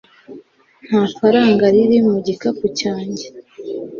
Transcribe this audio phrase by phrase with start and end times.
[0.87, 3.25] nta faranga riri mu gikapu cyanjye